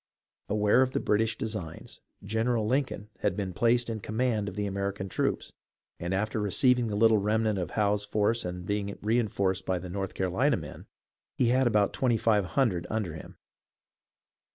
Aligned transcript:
Aware 0.49 0.81
of 0.81 0.93
the 0.93 0.99
British 0.99 1.37
designs. 1.37 2.01
General 2.23 2.65
Lincoln 2.65 3.09
had 3.19 3.37
been 3.37 3.53
placed 3.53 3.87
in 3.87 3.99
command 3.99 4.49
of 4.49 4.55
the 4.55 4.65
American 4.65 5.07
troops, 5.09 5.53
and 5.99 6.11
after 6.11 6.39
receiving 6.41 6.87
the 6.87 6.95
little 6.95 7.19
remnant 7.19 7.59
of 7.59 7.69
Howe's 7.77 8.03
force 8.03 8.43
and 8.43 8.65
being 8.65 8.97
re 9.03 9.19
enforced 9.19 9.63
by 9.63 9.77
the 9.77 9.91
North 9.91 10.15
Carolina 10.15 10.57
men, 10.57 10.87
he 11.35 11.49
had 11.49 11.67
about 11.67 11.93
twenty 11.93 12.17
five 12.17 12.45
hundred 12.45 12.87
under 12.89 13.13
him. 13.13 13.37